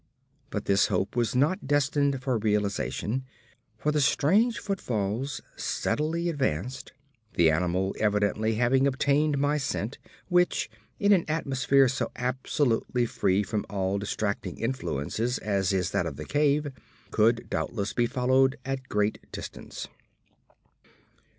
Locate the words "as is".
15.37-15.91